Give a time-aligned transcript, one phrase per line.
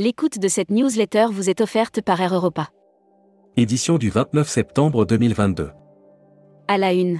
[0.00, 2.68] L'écoute de cette newsletter vous est offerte par Air Europa.
[3.56, 5.70] Édition du 29 septembre 2022.
[6.68, 7.18] À la une.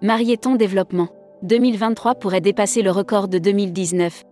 [0.00, 1.08] Marieton Développement.
[1.42, 4.22] 2023 pourrait dépasser le record de 2019.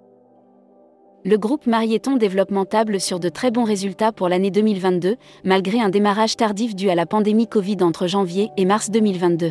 [1.24, 5.88] Le groupe Marieton Développement table sur de très bons résultats pour l'année 2022, malgré un
[5.88, 9.50] démarrage tardif dû à la pandémie Covid entre janvier et mars 2022.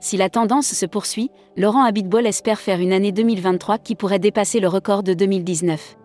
[0.00, 4.60] Si la tendance se poursuit, Laurent Abitbol espère faire une année 2023 qui pourrait dépasser
[4.60, 5.96] le record de 2019.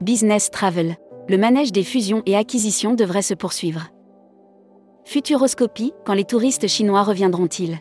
[0.00, 0.96] Business Travel.
[1.28, 3.88] Le manège des fusions et acquisitions devrait se poursuivre.
[5.04, 7.78] Futuroscopie, quand les touristes chinois reviendront-ils?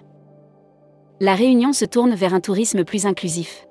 [1.21, 3.65] La Réunion se tourne vers un tourisme plus inclusif.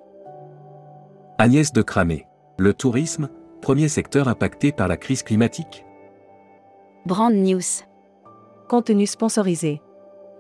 [1.36, 2.26] Agnès de Cramé.
[2.58, 3.28] Le tourisme,
[3.60, 5.84] premier secteur impacté par la crise climatique?
[7.04, 7.84] Brand News.
[8.70, 9.82] Contenu sponsorisé.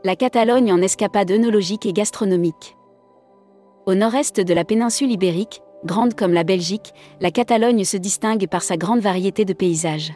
[0.02, 2.74] La Catalogne en escapade œnologique et gastronomique.
[3.84, 8.62] Au nord-est de la péninsule ibérique, grande comme la Belgique, la Catalogne se distingue par
[8.62, 10.12] sa grande variété de paysages.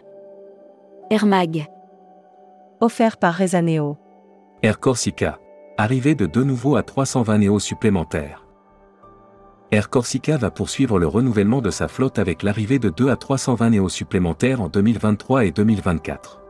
[1.11, 1.67] Air Mag.
[2.81, 3.97] Offert par Rezaneo.
[4.63, 5.39] Air Corsica.
[5.79, 8.47] Arrivée de deux nouveaux à 320 néos supplémentaires.
[9.71, 13.71] Air Corsica va poursuivre le renouvellement de sa flotte avec l'arrivée de 2 à 320
[13.71, 16.43] néos supplémentaires en 2023 et 2024.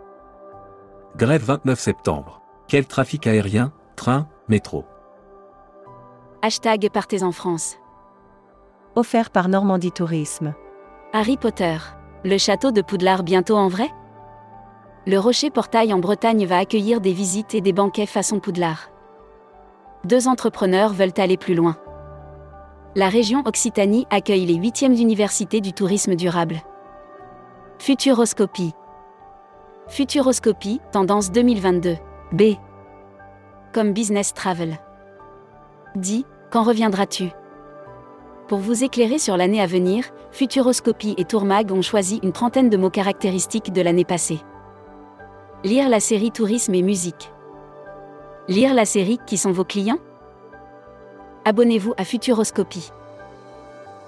[1.17, 2.43] Grève 29 septembre.
[2.67, 4.85] Quel trafic aérien, train, métro
[6.43, 7.77] Hashtag Partez en France.
[8.95, 10.53] Offert par Normandie Tourisme.
[11.15, 11.79] Harry Potter.
[12.25, 13.89] Le château de Poudlard bientôt en vrai?
[15.07, 18.91] Le Rocher Portail en Bretagne va accueillir des visites et des banquets façon Poudlard.
[20.05, 21.79] Deux entrepreneurs veulent aller plus loin.
[22.95, 26.57] La région Occitanie accueille les huitièmes universités du tourisme durable.
[27.79, 28.75] Futuroscopie.
[29.89, 31.97] Futuroscopie, tendance 2022.
[32.33, 32.43] B.
[33.73, 34.77] Comme business travel.
[35.97, 37.31] Dis, quand reviendras-tu?
[38.53, 42.77] Pour vous éclairer sur l'année à venir, Futuroscopie et Tourmag ont choisi une trentaine de
[42.77, 44.41] mots caractéristiques de l'année passée.
[45.65, 47.33] Lire la série Tourisme et musique.
[48.49, 50.01] Lire la série Qui sont vos clients?
[51.47, 52.93] Abonnez-vous à Futuroscopie.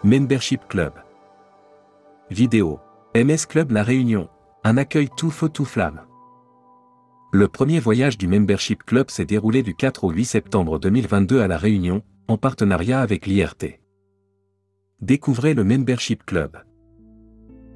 [0.03, 0.93] Membership Club.
[2.29, 2.81] Vidéo.
[3.15, 4.29] MS Club La Réunion.
[4.63, 6.03] Un accueil tout feu tout flamme.
[7.33, 11.49] Le premier voyage du Membership Club s'est déroulé du 4 au 8 septembre 2022 à
[11.49, 13.84] La Réunion, en partenariat avec l'IRT.
[15.05, 16.57] Découvrez le Membership Club.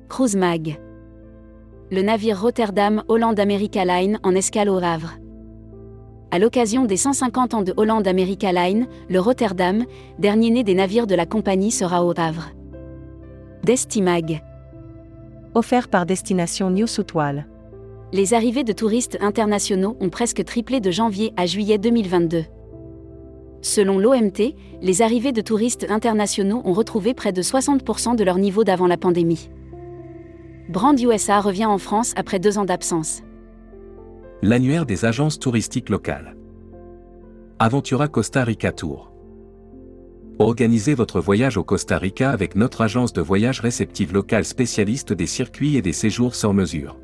[0.09, 0.81] Cruise Mag.
[1.91, 5.19] Le navire Rotterdam Holland America Line en escale au Havre.
[6.31, 9.84] À l'occasion des 150 ans de Holland America Line, le Rotterdam,
[10.19, 12.49] dernier né des navires de la compagnie, sera au Havre.
[13.62, 14.43] Destimag.
[15.53, 17.47] Offert par Destination New Soutwal
[18.10, 22.45] les arrivées de touristes internationaux ont presque triplé de janvier à juillet 2022.
[23.63, 28.65] Selon l'OMT, les arrivées de touristes internationaux ont retrouvé près de 60% de leur niveau
[28.65, 29.51] d'avant la pandémie.
[30.69, 33.23] Brand USA revient en France après deux ans d'absence.
[34.43, 36.37] L'annuaire des agences touristiques locales.
[37.59, 39.11] Aventura Costa Rica Tour.
[40.39, 45.27] Organisez votre voyage au Costa Rica avec notre agence de voyage réceptive locale spécialiste des
[45.27, 46.97] circuits et des séjours sans mesure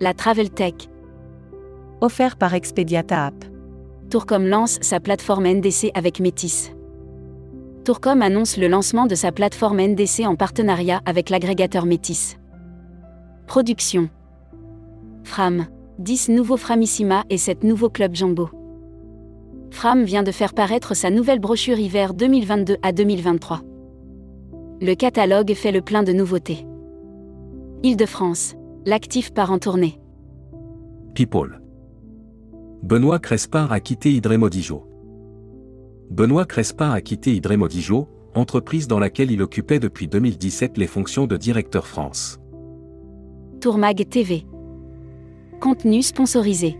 [0.00, 0.74] la Travel Tech.
[2.00, 3.47] Offert par Expediata App.
[4.10, 6.72] Tourcom lance sa plateforme NDC avec Métis.
[7.84, 12.38] Tourcom annonce le lancement de sa plateforme NDC en partenariat avec l'agrégateur Métis.
[13.46, 14.08] Production.
[15.24, 15.66] Fram.
[15.98, 18.48] 10 nouveaux Framissima et 7 nouveaux clubs Jumbo.
[19.70, 23.60] Fram vient de faire paraître sa nouvelle brochure hiver 2022 à 2023.
[24.80, 26.66] Le catalogue fait le plein de nouveautés.
[27.82, 28.54] Île-de-France.
[28.86, 30.00] L'actif part en tournée.
[31.14, 31.60] People.
[32.82, 34.86] Benoît Crespin a quitté Hydremodijo.
[36.10, 38.06] Benoît Crespin a quitté Hydremodijo,
[38.36, 42.38] entreprise dans laquelle il occupait depuis 2017 les fonctions de directeur France.
[43.60, 44.46] Tourmag TV.
[45.60, 46.78] Contenu sponsorisé.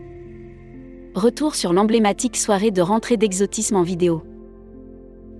[1.15, 4.23] Retour sur l'emblématique soirée de rentrée d'exotisme en vidéo.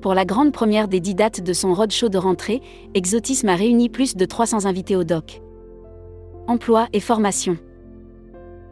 [0.02, 2.62] Pour la grande première des dix dates de son roadshow de rentrée,
[2.96, 5.42] Exotisme a réuni plus de 300 invités au doc.
[6.48, 7.58] Emploi et formation.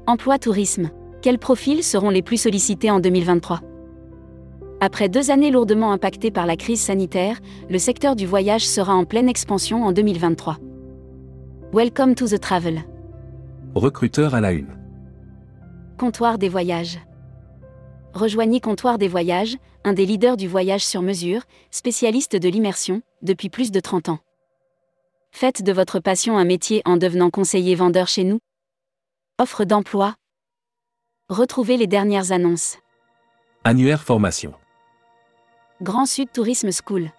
[0.05, 0.91] Emploi tourisme.
[1.21, 3.61] Quels profils seront les plus sollicités en 2023
[4.81, 9.03] Après deux années lourdement impactées par la crise sanitaire, le secteur du voyage sera en
[9.03, 10.59] pleine expansion en 2023.
[11.73, 12.83] Welcome to the travel.
[13.73, 14.77] Recruteur à la une.
[15.97, 16.99] Comptoir des voyages.
[18.13, 21.41] Rejoignez Comptoir des voyages, un des leaders du voyage sur mesure,
[21.71, 24.19] spécialiste de l'immersion, depuis plus de 30 ans.
[25.31, 28.37] Faites de votre passion un métier en devenant conseiller vendeur chez nous.
[29.39, 30.13] Offre d'emploi.
[31.29, 32.77] Retrouvez les dernières annonces.
[33.65, 34.53] Annuaire formation.
[35.81, 37.11] Grand Sud Tourisme School.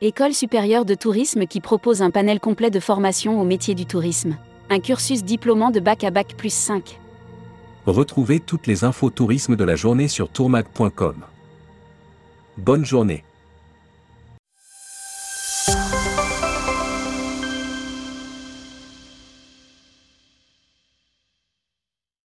[0.00, 4.38] École supérieure de tourisme qui propose un panel complet de formation au métier du tourisme.
[4.70, 6.98] Un cursus diplômant de bac à bac plus 5.
[7.84, 11.16] Retrouvez toutes les infos tourisme de la journée sur tourmag.com.
[12.56, 13.22] Bonne journée.